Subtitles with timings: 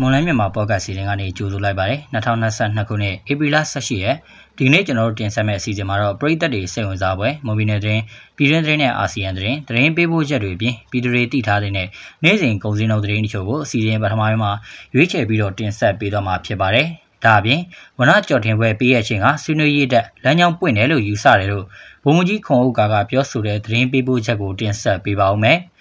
[0.00, 4.16] လွန်မြန်မာပေါ့ကတ်စီရင်ကနေကြိုဆိုလိုက်ပါတယ်2022ခုနှစ်ဧပြီလ18ရက်
[4.56, 8.02] ဒီကနေ့ကျွန်တော်တို့တင်ဆက်မယ့်အစီအစဉ်မှာတော့ပြည်သက်တွေစိတ်ဝင်စားပွဲမိုဘီနယ်သတင်း
[8.36, 14.52] ပြည်တွင်းသတင်းနဲ့အာဆီယံသတင်းသတင်းပေးပို့ချက်တွေအပြင်ပြည်သူတွေတည်ထားတဲ့နေ့စဉ်ကုန်စည်နှုန်းသတင်းတချို့ကိုအစီအစဉ်ပထမပိုင်းမှာ
[14.94, 16.86] ရွေးချယ်ပြီးတော့တင်ဆက်ပေးတော့မှာဖြစ်ပါတယ်
[17.24, 17.60] ဒါအပြင်
[17.98, 21.64] ဝနကြော်တင်ပွဲပေးရခြင်းကဆွေးနွေးရေးတက်လမ်းကြောင်းပွင့်တယ်လို့ယူဆတယ်လို့
[22.04, 25.58] ဘုံမကြီးခွန်အုပ်ကပြောဆိုတဲ့သတင်းပေးပို့ချက်ကိုတင်ဆက်ပေးပါဦးမယ်။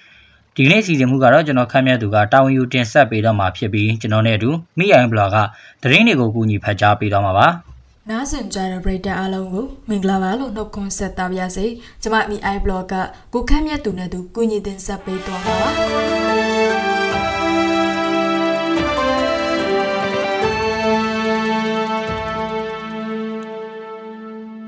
[0.57, 5.37] ဒီကနေ့စီစဉ်မှုကတော့ကျွန်တော်ခန့်မှန်းသူကတာဝန်ယူတင်ဆက်ပေးတော့မှာဖြစ်ပြီးကျွန်တော်နဲ့အတူမိရိုင်းဘလော့က
[5.81, 7.47] သတင်းတွေကိုကူညီဖတ်ကြားပေးတော့မှာပါ
[8.09, 11.65] နားဆင်ကြတဲ့ပရိသတ်အားလုံးကိုမင်္ဂလာပါလို့နှုတ်ခွန်းဆက်တာပါရစေ
[12.01, 12.93] ကျွန်မမိအိုင်ဘလော့က
[13.33, 16.44] ကိုခန့်မြတ်သူနဲ့သူကူညီတင်ဆက်ပေးတော့မှာပါ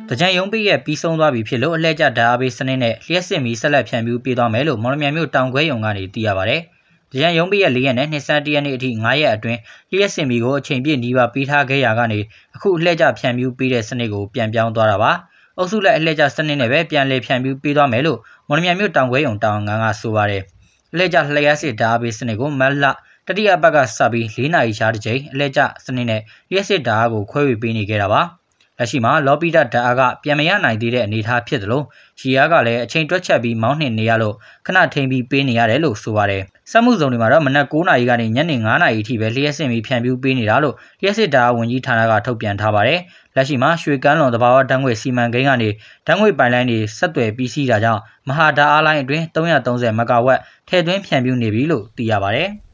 [0.10, 6.58] တကြံယုံပိရဲ့ပြီးဆုံးသွားပြီဖြစ်လို့အလှည့်ကျဓာတ်အားပေးစနစ်နဲ့လျှက်စစ်မီဆက်လက်ဖြန့်ဖြူးပေးသွားမယ်လို့မော်လမြိုင်မြို့တောင်ခွဲယုံကနေသိရပါဗျ။
[7.12, 9.60] တကြံယုံပိရဲ့၄ရက်နဲ့21ရက်နေ့အထိ9ရက်အတွင်း
[9.92, 12.20] လျှက်စစ်မီကိုအချိန်ပြည့်နှီးပါပေးထားခဲ့ရကနေ
[12.56, 15.12] အခုအလှည့်ကျဖြန့်ဖြူးပေးတဲ့စနစ်ကိုပြန်ပြောင်းသွားတာပါ။
[15.58, 20.44] အုပ်စုလက်အလှည့်ကျစနစ်နဲ့ပဲပြန်လည်ဖြန့်ဖြူးပေးသွားမယ်လို့မော်လမြိုင်မြို့တောင်ခွဲယုံတောင်ငန်းကဆိုပါတယ်။
[20.94, 22.86] အလှည့်ကျလျှက်စစ်ဓာတ်အားပေးစနစ်ကိုမက်လ
[23.28, 28.24] တတိယပတ်ကစပြီး၄နာရီရှားတစ်ချိန်အလှည့်ကျစနစ်နဲ့လျှက်စစ်ဓာတ်အားကိုခွဲဝေပေးနေခဲ့တာပါ။
[28.80, 31.82] လက်ရှိမှာလော်ပီတာဓာတ်အားကပြန်မရနိုင်သေးတဲ့အနေအထားဖြစ်သလို
[32.20, 43.00] ရှီယားကလည်းအချိန်တွက်ချက်ပြီးမောင်းနှင်နေရလို့ခဏထိန်ပြီးပေးနေရတယ်လို့ဆိုပါတယ်။စက်မှုဇုံတွေမှာတော့မနက်9:00နာရီကနေညနေ9:00နာရီအထိပဲလျှက်စစ်ပြီးဖြန့်ဖြူးပေးနေတာလို့လျှက်စစ်ဓာတ်ဝန်ကြီးဌာနကထုတ်ပြန်ထားပါတယ်။
[43.36, 45.70] လက်ရှိမှာရွှေကန်းလွန်တဘာဝဓာတ်ငွေစီမံကိန်းကနေ
[46.08, 52.52] ဓာတ်ငွေပိုင်လိုင်းတွေဆက်သွယ်ပြီးစီးတာကြောင့်မဟာဓာတ်အားလိုင်းအတွင်း330မဂါဝက်ထည့်သွင်းဖြန့်ဖြူးနေပြီလို့သိရပါတယ်။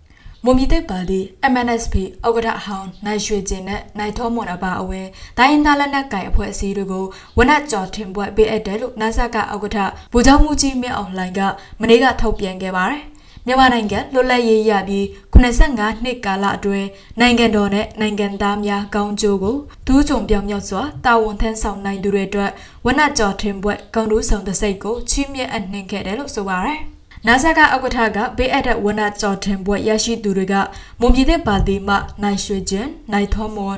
[0.45, 1.19] မွန်ပြည်သက်ပါတီ
[1.51, 1.95] MNSP
[2.27, 7.05] ဥက္ကဋ္ဌဟောင်းနိုင်ရွှေကျင်နဲ့နိုင်ထောမွန်အပါအဝင်ဒိုင်းသားလက်နက်ကင်အဖွဲ့အစည်းတွေကို
[7.37, 9.77] ဝနတ်ကျော်ထင်ပွဲပေးအပ်တယ်လို့နာဆာကဥက္ကဋ္ဌ
[10.13, 11.39] ဗိုလ်ချုပ်မှုကြီးမြင့်အောင်လှိုင်က
[11.81, 13.03] မနေ့ကထုတ်ပြန်ခဲ့ပါတယ်။
[13.45, 16.87] မြန်မာနိုင်ငံလွတ်လပ်ရေးရပြီး85နှစ်ကာလအတွင်း
[17.19, 22.51] နိုင်ငံတော်နဲ့နိုင်ငံသားများကောင်းကျိုးကိုဒူးကြုံပြောင်မြောက်စွာတာဝန်ထမ်းဆောင်နိုင်သူတွေအတွက်
[22.85, 26.81] ဝနတ်ကျော်ထင်ပွဲကောင်းတူးဆောင်တဲ့စိတ်ကိုချီးမြှင့်အနှင်ခဲ့တယ်လို့ဆိုပါရယ်။
[27.27, 30.55] နာဆာကဥက္ကဋ္ဌကဘေးအပ်တဲ့ဝနကျော်ထင်ပွဲရရှိသူတွေက
[30.99, 33.77] မွန်ပြည်သက်ပါတီမှနိုင်ရွှေကျင်နိုင်ထောမွန်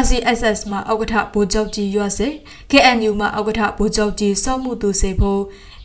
[0.00, 2.28] RCSS မှာဥက္ကဋ္ဌဗိုလ်ချုပ်ကြီးရွတ်စေ
[2.70, 5.40] KNU မှာဥက္ကဋ္ဌဗိုလ်ချုပ်ကြီးစောမှုသူစေဖို့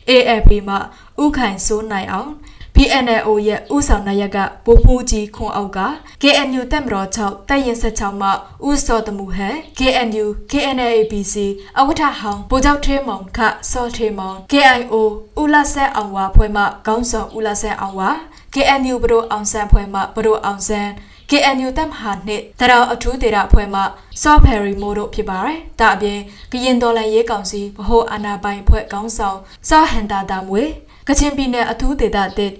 [0.08, 0.78] AFP မှာ
[1.22, 2.30] ဥခိုင်စိုးနိုင်အောင်
[2.76, 5.80] PNLO ရဲ့ဥဆောင်နာရက်ကဗိုလ်မှူးကြီးခွန်အောက်က
[6.22, 8.28] KNU တက်မတော်6တပ်ရင်16မှ
[8.68, 11.34] ဥစောတမှုဟဲ KNU KNAAPC
[11.78, 13.38] အဝထဟောင်းဗိုလ်ချုပ်ထေးမောင်ခ
[13.70, 14.94] စောထေးမောင် KIO
[15.40, 18.10] ဥလဆက်အောင်ဝါဖွဲ့မှခေါင်းဆောင်ဥလဆက်အောင်ဝါ
[18.54, 20.90] KNU ဘရိုအောင်ဆန်းဖွဲ့မှဘရိုအောင်ဆန်း
[21.30, 23.80] KNU တပ်မဟာနှစ်တရောင်အထူးဒေတာအဖွဲ့မှ
[24.22, 26.20] စောဖယ်ရီမိုတို့ဖြစ်ပါတယ်။ဒါအပြင်
[26.52, 29.38] ကရင်တော်လန်ရေးကောင်စီဗဟိုအာဏာပိုင်အဖွဲ့ခေါင်းဆောင်
[29.68, 30.62] စောဟန်တာတာမွေ
[31.08, 32.52] ကချင်ပြည်နယ်အထူးဒေတာတစ်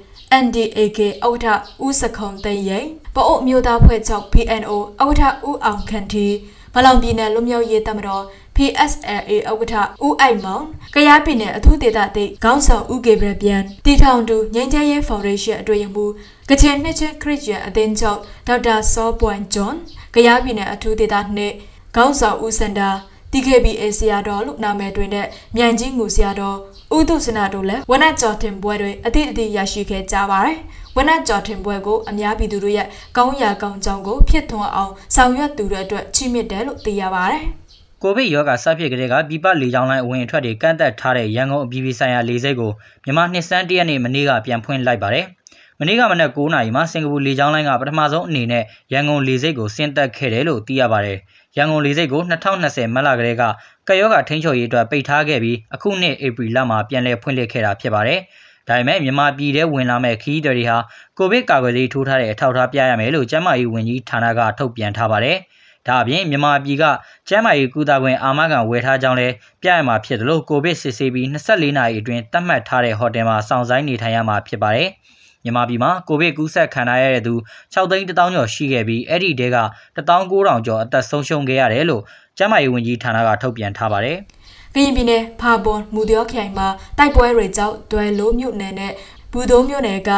[0.45, 4.73] NDAK ဥက္ကဋ္ဌဦးစခုံသိန်းရင်ပအိုမျိုးသားဖွဲ့ချုပ် PNO
[5.03, 6.27] ဥက္ကဋ္ဌဦးအောင်ခန့်တီ
[6.75, 8.25] မလောင်ပြည်နယ်လူမျိုးရေးတမတော်
[8.57, 10.65] PSLA ဥက္ကဋ္ဌဦးအိုက်မောင်
[10.95, 16.05] ကရားပြည်နယ်အထူးဒေသတိတ်ခေါင်းဆောင်ဦးကေဘရပြန်တီထောင်တူငင်းချဲရေးဖောင်ဒေးရှင်းအတွင်းမှူ
[16.49, 19.75] ကချင်နှစ်ချင်းခရစ်ယာန်အသင်းချုပ်ဒေါက်တာစောပွန်ဂျွန်
[20.15, 21.53] ကရားပြည်နယ်အထူးဒေသနှစ်
[21.97, 22.91] ခေါင်းဆောင်ဦးစန္ဒာ
[23.33, 25.27] TKBA ဆရာတော်လို့နာမည်တွင်တဲ့
[25.57, 26.57] မြန်ကြီးငူဆရာတော်
[26.97, 30.57] ဦးသူစနာတို့လည်းဝနတ်ကျော်တင်ပွဲတွေအတိအတိရရှိခဲ့ကြပါတယ်။
[30.97, 37.43] ဝနတ်ကျော်တင်ပွဲကိုအများပြည်သူတို့ရဲ့ကောင်းရာကောင်းကြောင်းကိုဖြစ်ထွန်းအောင်ဆောင်ရွက်သူတွေအတွက်ချီးမြှင့်တယ်လို့သိရပါတယ်။
[38.03, 42.71] ကိုဗစ်ရောဂါစဖြစ်ကြတဲ့ကပြည်ပလေကြောင်းလိုင်းအဝင်အထွက်တွေကန့်သက်ထားတဲ့ရန်ကုန်အပြည်ပြည်ဆိုင်ရာလေဆိပ်ကို
[43.05, 45.27] မြန်မာနှစ်စန်းတရက်နေ့မနေ့ကပြန်ဖွင့်လိုက်ပါတယ်။
[45.81, 51.19] မနေ့ကမနက်9:00နာရီမှာစင်ကာပူလေကြောင်းလိုင်းကပထမဆုံးအနေနဲ့ရန်ကုန်လေဆိပ်ကိုဆင်းသက်ခဲ့တယ်လို့သိရပါတယ်။
[51.57, 53.43] ရန်ကုန်လေဆိပ်ကို2020မတ်လကလေးက
[53.89, 58.21] ကယောဂထိန်းချုပ်ရေးအတွက်ပိတ်ထားခဲ့ပြီးအခုနှစ်ဧပြီလမှာပြန်လည်ဖွင့်လှစ်ခဲ့တာဖြစ်ပါတယ်။
[58.69, 60.79] ဒါပေမဲ့မြန်မာပြည်ထဲဝင်လာမဲ့ခီးတွေဟာ
[61.19, 65.37] ကိုဗစ်ကာကွယ်ဆေးထိုးထားတဲ့အထောက်အထားပြရမယ်လို့ကျန်းမာရေးဝန်ကြီးဌာနကထုတ်ပြန်ထားပါတယ်။
[65.87, 66.85] ဒါအပြင်မြန်မာပြည်က
[67.29, 69.29] ကျန်းမာရေးကုသခွင့်အာမခံဝယ်ထားကြောင်းလဲ
[69.63, 74.91] ပြရမှာဖြစ်တယ်လို့ကိုဗစ်စစ်ဆေးပြီး24နာရီအတွင်းသတ်မှတ်ထားတဲ့ဟိုတယ်မှာစောင့်ဆိုင်းနေထိုင်ရမှာဖြစ်ပါတယ်။
[75.47, 77.35] မြန်မာပြည်မှာကိုဗစ်ကူးစက်ခံရတဲ့သူ
[77.75, 79.59] 6သိန်း1000ကျော်ရှိခဲ့ပြီးအဲ့ဒီတဲက
[79.97, 82.03] 19000ကျော်အသက်ဆုံးရှုံးခဲ့ရတယ်လို့
[82.39, 84.19] ကျန်းမာရေးဝန်ကြီးဌာနကထုတ်ပြန်ထားပါတယ်။
[84.75, 88.93] ကရင်ပြည်နယ်ဖာပွန်မူတရောခိုင်မှာတိုက်ပွဲတွေကြောင့်တွယ်လိုမြို့နယ်နဲ့
[89.33, 90.11] ဘူဒိုမြို့နယ်က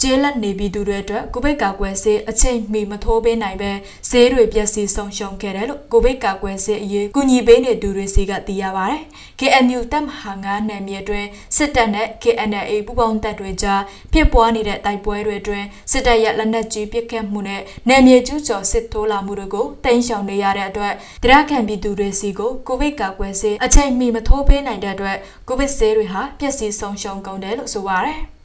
[0.00, 3.72] ကျေးလက်နေပြည်သူတွေအတွက်ကိုဗစ်ကာကွယ်ဆေးအချိန်မီမထိုးပေးနိုင်ပဲ
[4.10, 8.96] ဆေးတွေပျက်စီးဆုံးရှုံးခဲ့တယ်လို့ကိုဗစ်ကာကွယ်ဆေးအရေးကူညီပေးနေသူတွေစီကသိရပါဗျ။
[9.40, 13.82] KNU တပ်မဟာ9နယ်မြေအတွင်းစစ်တပ်နဲ့ KNLA ပူးပေါင်းတပ်တွေကြား
[14.12, 25.16] ဖြစ်ပွားနေတဲ့တိုက်ပွဲတွေအတွင်းစစ်တပ်ရဲ့လက်နက်ကြီးပစ်ခတ်မှုနဲ့နယ်မြေကျူးကျော်စစ်ထိုးလာမှုတွေကိုတင်ရှောင်နေရတဲ့အတွက်တရားခံပြည်သူတွေစီကိုကိုဗစ်ကာကွယ်ဆေးအချိန်မီမထိုးပေးနိုင်တဲ့အတွက်
[25.48, 28.20] ကိုဗစ်ဆေးတွေဟာပျက်စီးဆုံးရှုံးကုန်တယ်လို့ဆိုပါရယ်။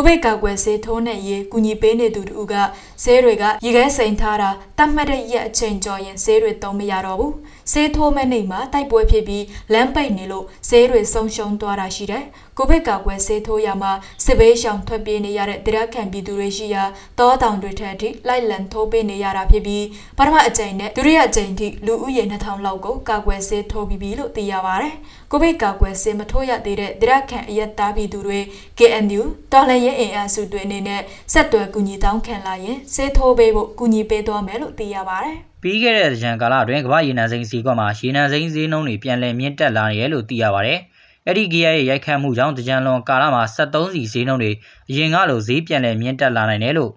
[0.00, 2.54] ကိုဗစ်ကာကွယ်ဆေးထိုးနှံရေးကူညီပေးနေသူတို့က
[3.02, 7.34] ဆေးတွေကရေခဲစိန်ထားတာတတ်မှတ်တဲ့ရက်အချိန်ကျော်ရင်ဆေးတွေသုံးမရတော့ဘူး
[7.72, 12.24] ဆေးထိုးမဲ့နေမှာတိုက်ပွဲဖြစ်ပြီးလမ်းပိတ်နေလို့ဆေးတွေဆုံးရှုံးသွားတာရှိတယ်
[12.60, 13.92] ကိုဗစ်ကာကွယ်ဆေးထိုးရမှာ
[14.24, 16.84] စစ်ဘေးရှောင်ထွက်ပြေးနေရတဲ့တရားခံပြည်သူတွေရှိရာ
[17.18, 19.84] တောတောင်တွေထက်အထိလိုက်လံထိုးပေးနေရတာဖြစ်ပြီး
[20.18, 24.94] ပထမအကြိမ်နဲ့ဒုတိယအကြိမ်ထိလူဦးရေ2000လောက်ကိုကာကွယ်ဆေးထိုးပြီးပြီလို့သိရပါတယ်
[25.30, 28.40] ကိုဗစ်ကာကွယ်ဆေးမထိုးရသေးတဲ့တရားခံအရက်သားပြည်သူတွေ
[28.78, 29.22] KNU
[29.52, 31.02] တော်လှန်ရေးအင်အားစုတွေအနေနဲ့
[31.32, 40.80] ဆက်သွယ်ကူညီတောင်းခံလာရင်ဆေးထိုးပေးဖို့ကူညီပေးသွားမယ်လို့သိရပါတယ်ပြီးခဲ့တဲ့ကြံကာလအတွင်းကမ္ဘာရေနံစိမ်းစီကွက်မှာရေနံစိမ်းဈေးနှုန်းတွေပြန်လည်မြင့်တက်လာနေတယ်လို့သိရပါတယ်။
[41.28, 44.52] အဲ့ဒီဂီယာရဲ့ရိုက်ခတ်မှုကြောင့်ကြံလွန်ကာလမှာ73စီဈေးနှုန်းတွေ
[44.90, 46.92] အရင်ကလိုဈေးပြန်လည်မြင့်တက်လာနိုင်တယ်လို့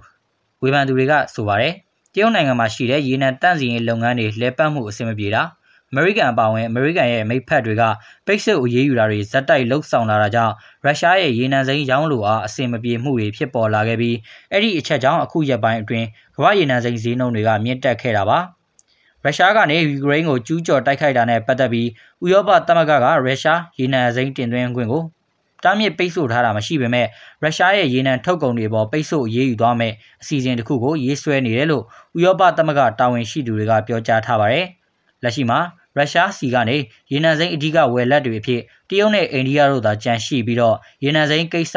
[0.62, 1.74] ဝေဖန်သူတွေကဆိုပါတယ်။
[2.14, 5.44] တရုတ်နိုင်ငံမှာရှိတဲ့ရေနံတန့်စင်ရေးလုပ်ငန်းတွေလဲပတ်မှုအဆင်မပြေတာ
[5.92, 7.84] အမေရိကန်အပါအဝင်အမေရိကန်ရဲ့မိတ်ဖက်တွေက
[8.26, 14.18] ပိတ်ဆို့အရေးယူတာတွေဇက်တိုက်လှုပ်ဆောင်လာတာကြောင့်ရုရှားရဲ့ရေနံစိမ်းရောင်းလိုအားအဆင်မပြေမှုတွေဖြစ်ပေါ်လာခဲ့ပြီး
[14.52, 18.40] အဲ့ဒီအချက်ကြောင့်အခုရက်ပိုင်းအတွင်းကမ္ဘာရေနံစိမ်းဈေးနှုန်းတွေကမြင့်တက်ခဲ့တာပါ
[19.26, 21.88] ရုရှားကနေယူကရိန်းကိုကျူးကျော်တိုက်ခိုက်တာနဲ့ပတ်သက်ပြီး
[22.24, 25.04] ဥရောပသမဂ္ဂကရုရှားရေနံစိမ်းတင်သွင်းခွင့်ကို
[25.64, 27.08] တားမြစ်ပိတ်ဆို့ထားတာမရှိပေမဲ့
[27.44, 31.84] ရုရှားရဲ့ရေနံထုတ်ကုန်တွေပေါ်ပိတ်ဆို့အရေးယူသွားမယ်အစီအစဉ်တစ်ခုကိုရေးဆွဲနေတယ်လို့
[32.18, 34.66] ဥရောပသမဂ္ဂတာဝန်ရှိသူတွေကပြောကြားထားပါတယ်။
[35.24, 35.60] လက်ရှိမှာ
[35.98, 36.78] ရုရှားစီကနေ
[37.12, 41.76] ရေနံစိမ်းအဓိကဝယ်လက်တွေအဖြစ်တရုတ်နဲ့အိန္ဒိယတို့သာကြန့်ရှိပြီးတော့ရေနံစိမ်းကိစ္စ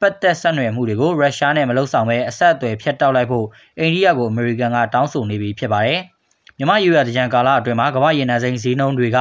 [0.00, 3.46] ပတ်သက်ဆက်နွယ်မှုတွေကိုရုရှားနဲ့မလုပ်ဆောင်ဘဲအဆက်အသွယ်ဖြတ်တောက်လိုက်ဖို့
[3.78, 6.02] အိန္ဒိယကိုအမေရိကန်ကတောင်းဆိုနေပြီဖြစ်ပါတယ်။
[6.58, 9.18] မြမယူရတကြံကာလအတွင်းမှာကမ္ဘာရေနံစိမ်းဈေးနှုန်းတွေက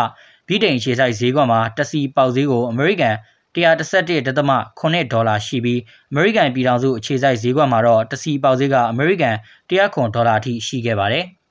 [0.48, 3.16] ဗြိတိန်ခြေဆိုင်ဈေးကွက်မှာတစီပေါက်ဈေးကိုအမေရိကန်
[3.56, 5.80] 117.8ဒေါ်လာရှိပြီး
[6.12, 9.36] အမေရိကန်ပြည်ထောင်စုအခြေစိုက်ဈေးကွက်မှာတော့တစီပေါက်ဈေးကအမေရိကန်
[9.70, 11.26] 100ဒေါ်လာအထိရှိခဲ့ပါတယ်။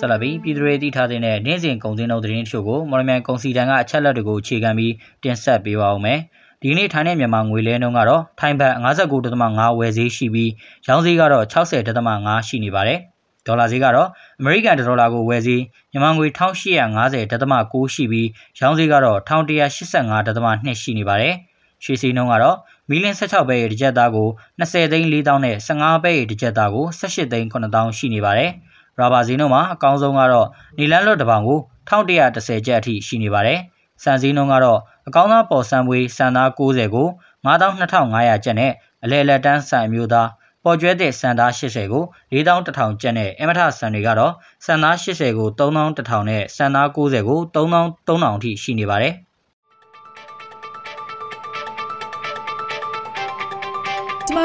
[0.00, 6.18] ဆက်လက်ပြီးပြည်သူတွေတည်ထားတဲ့နေ့စဉ်ကုန်စည်နှုန်းသတင်းတချို့ကိုမော်လမြိုင်ကုန်စည်တန်းကအချက်လက်တွေကိုအခြေခံပြီးတင်ဆက်ပေးပါဦးမယ်။
[6.62, 10.50] ဒီနေ့ထိုင်းနဲ့မြန်မာငွေလဲနှုန်းကတော့ထိုင်းဘတ်59.5ဝယ်ဈေးရှိပြီး
[10.86, 12.98] ရောင်းဈေးကတော့60.5ရှိနေပါတယ်။
[13.46, 14.08] ဒေါ်လာဈေးကတော့
[14.40, 15.62] အမေရိကန်ဒေါ်လာကိုဝယ်ဈေး
[15.92, 18.28] မြန်မာငွေ1850.6ရှိပြီး
[18.60, 21.34] ရောင်းဈေးကတော့1185.2ရှိနေပါတယ်။
[21.84, 22.56] ရွှေစည်းနှုန်းကတော့
[22.88, 24.28] မီလင်း16ပဲရဲ့တစ်ကြက်သားကို
[24.60, 28.50] 20သိန်း4000နဲ့15ပဲရဲ့တစ်ကြက်သားကို18သိန်း9000ရှိနေပါတယ်။
[28.98, 30.48] ရာဘာဈေးနှုန်းမှာအကောင်းဆုံးကတော့
[30.78, 31.58] နီလန်းလွတ်တစ်ပေါင်ကို
[31.88, 33.58] 1130ကျပ်အထိရှိနေပါတယ်။
[34.02, 37.08] စံဈေးနှုန်းကတော့အကောင်းသားပေါ်စံမွေးစံသား90ကို
[37.46, 38.72] 92,500ကျပ်နဲ့
[39.04, 40.28] အလဲလက်တန်းစံအမျိုးသား
[40.64, 44.32] ပေါ်ကျွဲတဲ့စံသား80ကို4100ကျပ်နဲ့အမထစံတွေကတော့
[44.64, 49.14] စံသား80ကို3100နဲ့စံသား90ကို3300အထိရှိနေပါတယ်။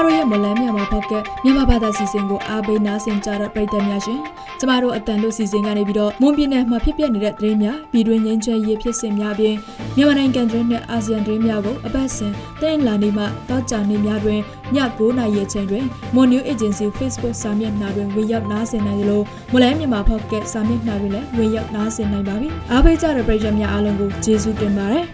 [0.03, 1.13] တို့ရဲ့မလန်းမြန်မာဖောက်က
[1.43, 4.19] မြန်မာဘာသာစီစဉ်ကိုအားပေးနားဆင်ကြတဲ့ပရိသတ်များရှင်
[4.59, 9.55] ကျမတို့အတန်တို့စီစဉ်ကနေပြီးတော့မွန်ပြည်နယ်မှာဖြစ်ပျက်နေတဲ့သတင်းများပြည်တွင်းငင်းချဲရေးဖြစ်စဉ်များပြင်
[9.95, 15.85] မြန်မာနိုင်ငံတွင်းနဲ့အာဆီယံတွင်းများကိုအပတ်စဉ်တင်လာနေမှတောက်ကြနေများတွင်ည9:00နာရီအချိန်တွင်
[16.15, 19.21] Mon New Agency Facebook စာမျက်နှာတွင်ဝင်ရောက်နားဆင်နိုင်သလို
[19.53, 25.05] မလန်းမြန်မာဖောက်ကစာမျက်နှာတွင်လည်းဝင်ရောက်နားဆင်နိုင်ပါပြီအားပေးကြတဲ့ပရိသတ်များအားလုံးကိုကျေးဇူးတင်ပါတယ်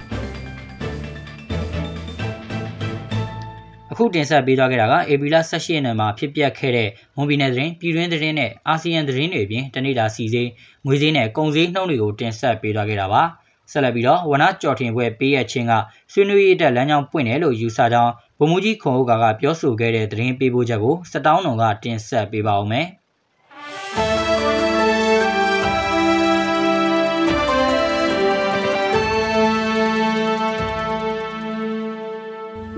[4.01, 10.47] အခုတင်ဆက်ပေးသွားခဲ့တာကအေပီလာ18ရက်နေ့မှာဖြစ်ပျက်ခဲ့တဲ့မွန်ပြည်နယ်သတင်းပြည်တွင်းသတင်းနဲ့အာဆီယံသတင်းတွေအပြင်တနေ့တာစီစဉ်
[10.85, 13.23] ငွေစည်းနဲ့ကုန်စည်နှုန်းတွေကိုတင်ဆက်ပေးသွားခဲ့တာပါ
[13.71, 15.73] ဆက်လက်ပြီးတော့ဝနကြော်ထင်ပွဲပေးရခြင်းက
[16.11, 22.87] ဆွေးနွေးရေးတက်လမ်းကြောင်းပွင့်တယ်လို့ယူဆကြောင်းဗိုလ်မှူးကြီးခွန်ဥက္ကာကပြောဆိုခဲ့တဲ့သတင်းပေးပို့ချက်ကိုစတောင်းတော်ကတင်ဆက်ပေးပါဦးမယ်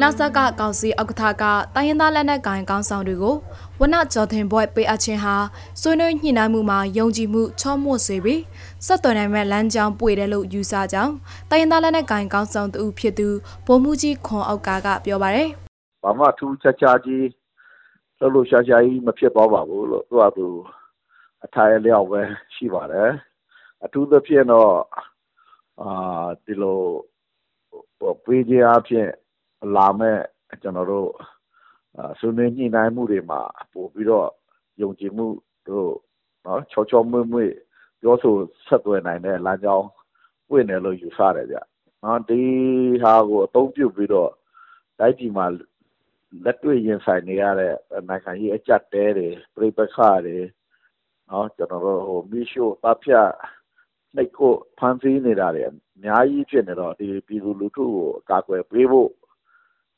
[0.05, 1.43] နောက်ဆက်ကကောင်စီဥက္ကဋ္ဌက
[1.75, 3.36] တိုင်းရင်းသားလက်နက်ကိုင်ကောင်းဆောင်တွေကို
[3.79, 5.36] ဝနကြော်ထင်ဘွဲ့ပေးအပ်ခြင်းဟာ
[5.81, 8.41] ဆွေးနွေးညှိနှိုင်းမှုမှာယုံကြည်မှုချော့မော့စေပြီး
[8.86, 11.13] ဆက်သွယ်နိုင်မဲ့လမ်းကြောင်းပွေတယ်လို့ယူဆကြောင်း
[11.50, 13.27] တိုင်းရင်းသားလက်နက်ကိုင်ကောင်းဆောင်သူဖြစ်သူ
[13.65, 15.48] ဗိုလ်မှူးကြီးခွန်အောက်ကကပြောပါတယ်။
[16.03, 17.25] ဘာမှထူးခြားခြားကြီး
[18.19, 20.48] လှုပ်လှရှားရှားကြီးမဖြစ်သွားပါဘူးလို့သူကသူ
[21.45, 22.22] အထိုင်အလျောက်ပဲ
[22.55, 23.10] ရှိပါတယ်။
[23.86, 24.72] အထူးသဖြင့်တော့
[25.81, 26.79] အာဒီလို
[28.25, 29.07] ပေးခြင်းအဖြစ်
[29.75, 30.20] လာမဲ့
[30.62, 31.10] ကျွန်တော်တို့
[32.20, 33.41] ဆွေးနွေးညှိနှိုင်းမှုတွေမှာ
[33.74, 34.29] ပို့ပြီးတော့
[34.82, 35.27] ယုံကြည်မှု
[35.70, 35.91] တို့
[36.46, 37.51] နော်ချောချောမွေ့မွေ့
[38.01, 38.36] ပြောဆို
[38.67, 39.88] ဆက်သွယ်နိုင်တဲ့လမ်းကြောင်း
[40.50, 41.58] ပွင့်တယ်လို့ယူဆတယ်ဗျ
[42.03, 42.41] နော်ဒီ
[43.03, 44.32] ဟာကိုအသုံးပြုပြီးတော့
[45.00, 45.46] တိုင်းပြည်မှာ
[46.46, 47.74] လက်တွေ့ရင်ဆိုင်နေရတဲ့
[48.08, 50.38] နိုင်ငံရေးအကြက်တဲတွေပြိပခါတွေ
[51.29, 53.29] နော်ကျွန်တော်တို့ဟိုမီရှိုတပ်ဖြတ်
[54.15, 55.72] နှိတ်ကိုဖန်ဆီးနေတာတွေအ
[56.03, 59.10] များကြီးဖြစ်နေတော့ဒီပြည်သူလူထုကိုအကာအကွယ်ပေးဖို့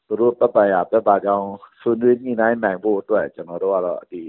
[0.07, 1.50] သူတို့သက်သာရာသက်သာကြောင်း
[1.81, 4.24] ဆွေးနွေးညှိနှိုင်းနိုင်ဖို့အတွက်ကျွန်တော်တို့ကတော့ဒီ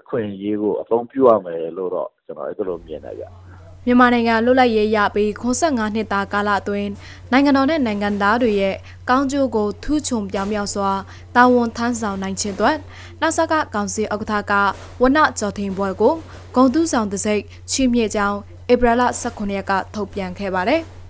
[0.00, 3.24] အခွင့်အရေးကိုအသုံးပြုရမယ်လို့တော့ကျွန်တော်အဲ့လိုမြင်တယ်ဗျ
[3.86, 6.90] မြန်မာနိုင်ငံလွတ်လပ်ရေးရပြီး85နှစ်တာကာလအတွင်း
[7.32, 8.74] နိုင်ငံတော်နဲ့နိုင်ငံသားတွေရဲ့
[9.10, 10.90] ကောင်းကျိုးကိုထူးချွန်ပြောင်မြောက်စွာ
[11.36, 12.76] တာဝန်ထမ်းဆောင်နိုင်ခြင်းအတွက်
[13.20, 14.52] နောက်ဆက်ကကောင်စီဥက္ကဋ္ဌက
[15.02, 16.14] ဝနကျော်ထင်ပွဲကို
[16.54, 18.38] ဂုံတူးဆောင်တစိ့ချီးမြှင့်ကြောင်း
[18.72, 20.82] ဧပြီလ18ရက်ကထုတ်ပြန်ခဲ့ပါတယ်။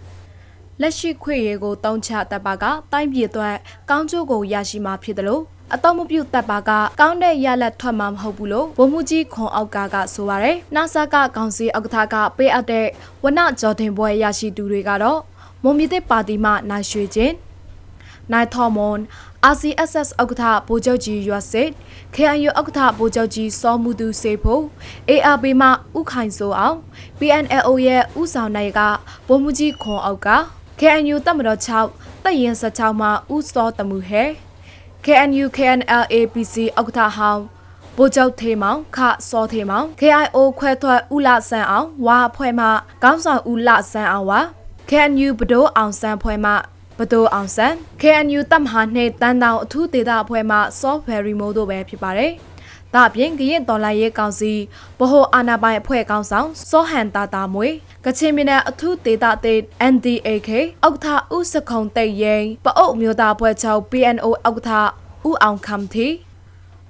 [0.80, 3.56] လက်ရှိခွေရေကိုတောင်းချတပ်ပါကတိုင်းပြည်အတွက်
[3.90, 5.42] ကောင်းကျိုးကိုရရှိမှာဖြစ်တယ်လို့
[5.74, 12.86] အတော့မပြုတ်တပ်ပါကကောင်းတဲ့ရလက်ထွက်မှာမဟုတ်ဘူးလို့ဗိုလ်မှူးကြီးခွန်အောက်ကကဆိုပါရယ်နာဆာကကောင်စီဥက္ကဋ္ဌကပေးအပ်တဲ့
[13.22, 15.20] ဝနဂျော်တင်ပွဲရရှိသူတွေကတော့
[15.62, 17.34] မွန်ပြည်သစ်ပါတီမှနိုင်ရွှေချင်း
[18.32, 18.98] နိုင်ထော်မွန်
[19.52, 21.68] RCSS ဥက္ကဋ္ဌဗိုလ်ချုပ်ကြီးရွတ်စစ်
[22.14, 24.62] KNU ဥက္ကဋ္ဌဗိုလ်ချုပ်ကြီးစောမှုသူစေဖို့
[25.10, 26.78] ARB မှဥခိုင်စိုးအောင်
[27.18, 28.80] PNLO ရဲ့ဥဆောင်နိုင်က
[29.26, 30.28] ဗိုလ်မှူးကြီးခွန်အောက်က
[30.80, 31.60] KNU တပ်မတော်
[31.92, 34.24] 6တပ်ရင်16မှဥစောတမှုဟဲ
[35.04, 37.42] KNU KNLAPC ဥက္ကဋ္ဌဟောင်း
[37.96, 42.66] ဗိုလ်ချုပ်ထေမောင်ခစောထေမောင် KIO ခွဲထွက်ဥလဆန်အောင်ဝါအဖွဲ့မှ
[43.02, 44.40] ကောင်းဆောင်ဥလဆန်အောင်ဝါ
[44.90, 46.52] KNU ဘဒိုးအောင်ဆန်ဖွဲ့မှ
[46.98, 52.32] ဘဒိုးအောင်ဆန် KNU တပ်မဟာနှင့်တန်တောင်အထူးဒေသအဖွဲ့မှ software remote တို့ပဲဖြစ်ပါတယ်။
[52.94, 54.52] ဒါအပြင်ကရင်တော်လိုင်းရေးကောင်စီ
[54.98, 57.68] ဗဟိုအာဏာပိုင်အဖွဲ့ကောင်းဆောင်စောဟန်တာတာမွေ
[58.04, 59.60] ကချင်ပြည်နယ်အထူးဒေသအသစ်
[59.92, 60.50] NDAK
[60.84, 66.08] အောက်ထဥစခုံတိတ်ရင်ပအုပ်မျိုးသားအဖွဲ့ချုပ် PNO အောက်ထဥအောင်ခမ်တီ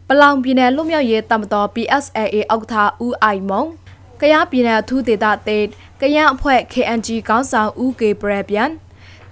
[0.09, 3.65] ပလောင်ပြည်နယ်လူမျိုးရေးတမတော် PSAA အောက်ထဥအိုင်မုံ
[4.21, 5.65] ကယားပြည်နယ်အထူးဒေသအသစ်
[6.01, 8.71] ကရန်အဖွဲ့ KNG ကောင်းဆောင်ဦးကေပရပြန်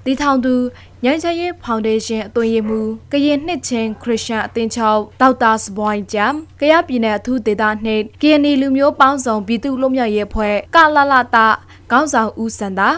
[0.05, 0.55] တီထောင်သူ
[1.04, 2.80] ညချမ်းရေးဖောင်ဒေးရှင်းအသွင်ရမှု
[3.12, 11.47] ကရင်နှစ်ချင်းခရစ်ယာန်အသင်းချုပ်ဒေါက်တာစပွိုင်းဂျမ်ကရပြည်နယ်အထူးဒေသနှင့် KNI လူမျိုးပေါင်းစုံပြည်သူ့လူမျိုးရေးဖွဲ့ကလလတာ
[11.90, 12.90] ခေါင်းဆောင်ဦးစန္ဒာ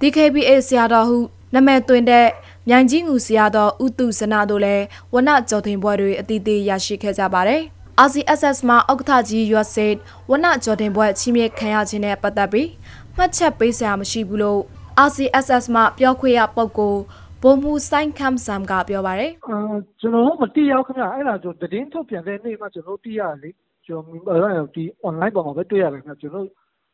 [0.00, 1.18] DKBA ဆရာတော်ဟု
[1.54, 2.28] နာမည်သွင်းတဲ့
[2.68, 7.62] မြိုင်ကြီးငူဆရာတော်ဥတုဇနာတို့လည်းဝနကြော်တင်ပွဲတွေအတီးတီးရရှိခဲ့ကြပါတယ်။
[8.06, 9.94] RCSS မှာဥက္ကဋ္ဌကြီးရွတ်စစ်
[10.30, 12.68] ဝနကြော်တင်ပွဲချီးမြှင့်ခံရခြင်းနဲ့ပတ်သက်ပြီး
[13.16, 14.62] မှတ်ချက်ပေးစရာမရှိဘူးလို့
[15.06, 17.00] RCSS မှပြောခွင့်ရပုဂ္ဂိုလ်
[17.42, 19.56] ဘုံမှုဆိုင်ခမ်ဆမ်ကပြောပါတယ်။အာ
[20.00, 23.50] ကျွန်တော်မတိရောက်ခင်ဗျအဲ့ဒါဆိုတည်င်းထုတ်ပြန်တဲ့နေ့မှကျွန်တော်တိရလေ
[23.86, 26.46] ကျွန်တော်ဒီ online ပေါ်မှာပဲတွေ့ရတယ်ခင်ဗျကျွန်တော်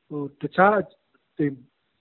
[0.09, 0.77] ဟိုတခြား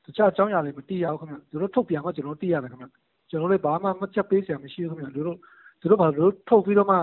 [0.05, 2.87] တခြားအကြောင်းအရာတွေမတိရောက်ခင်ဗျကျွန်တော်ထုတ်ပြန်မှကျွန်တော်တိရတယ်ခင်ဗျ
[3.29, 5.37] ကျွန်တော်လည်းဘာမှမချက်ပေးစရာမရှိဘူးခင်ဗျတို့
[5.81, 6.97] တို့ဘာလို့ထုတ်ပြီးတော့မှ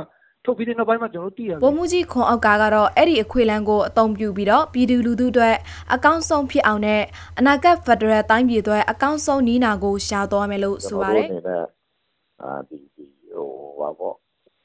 [0.45, 5.55] ထုတ်ပြီးတဲ့နောက်ပိုင်းမှာကျွန်တော်တို့သိရတယ်ဗိုလ်မှူးကြီးခွန်အောက်ကကတော့အဲ့ဒီအခွေလန်းကိုအသုံးပြုပြီးတော့ပြည်သူလူထုအတွက်
[5.93, 7.01] အကောင့်ဆုံးဖြစ်အောင်နဲ့
[7.39, 11.27] အနာဂတ်ဖက်ဒရယ်တိုင်းပြည်အတွက်အကောင့်ဆုံးနီးနာကိုရှာသွားမယ်လို့ဆိုပါတယ်
[12.41, 13.47] အာဒီဒီဟို
[13.79, 14.15] ဘာပေါ့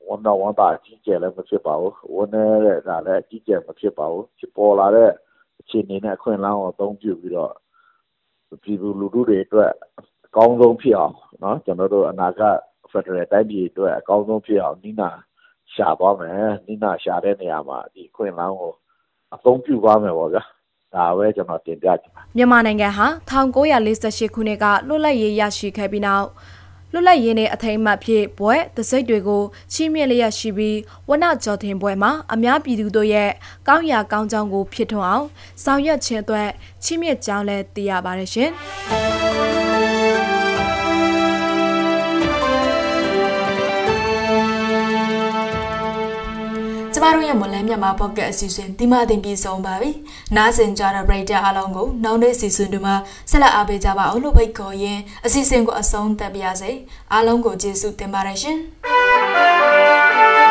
[0.09, 5.11] ဝန်တော်ဝန်တာကြီးကျယ်လည်းမဖြစ်ပါဘူးဝန်နေတဲ့ဒါလည်းကြီးကျယ်မဖြစ်ပါဘူးဖြစ်ပေါ်လာတဲ့
[5.61, 7.53] အခြေအနေနဲ့အခွင့်အလမ်းကိုအသုံးပြုပြီးတော့
[8.63, 9.73] ပြည်သူလူထုတွေအတွက်
[10.27, 12.57] အကောင်းဆုံးဖြစ်အောင်เนาะကျွန်တော်တို့အနာဂတ်
[12.91, 15.11] ဖက်ဒရယ်တိုင်းပြည်အတွက်အကောင်းဆုံးဖြစ်အောင်နီးနာ
[15.74, 18.74] ရှာသွားမယ်နိနာရှာတဲ့နေရာမှာဒီခွင့်လန်းကို
[19.36, 20.44] အသုံးပြုသွားမယ်ပေါ့ဗျာ
[20.96, 26.28] ဒါပဲကျွန်တော်တင်ပြချင်ပါမြန်မာနိုင်ငံဟာ1948ခုနှစ်ကလွတ်လပ်ရေးရရှိခဲ့ပြီးနောက်
[26.94, 29.44] လွတ်လပ်ရေးနဲ့အထိမ်းအမှတ်ဖြစ်ဘွဲတစိတ်တွေကို
[29.74, 30.78] ချီးမြှင့်လျက်ရှိပြီး
[31.10, 33.30] ဝနကြော်တင်ပွဲမှာအများပြည်သူတို့ရဲ့
[33.68, 35.26] ကောင်းရာကောင်းကြောင်းကိုဖြစ်ထွန်းအောင်
[35.64, 36.50] ဆောင်ရွက်ခြင်းအတွက်
[36.84, 38.50] ချီးမြှင့်ကြောင်းလည်းသိရပါတယ်ရှင်။
[47.00, 49.90] ကျမတို့ရဲ့မလန်းမြန်မာပေါ့ကတ်အစီအစဉ်ဒီမှတင်ပြီးဆုံးပါပြီ။
[50.36, 52.96] နားဆင်ကြတဲ့ပရိသတ်အားလုံးကိုနောက်နေ့စီစဉ်တွေမှာ
[53.30, 56.72] ဆက်လက်အားပေးကြပါအောင်လို့ဖိတ်ခေါ်ရင်းအစီအစဉ်ကိုအဆုံးသတ်ပါရစေ။
[57.14, 58.58] အားလုံးကိုကျေးဇူးတင်ပါတယ်ရှင်။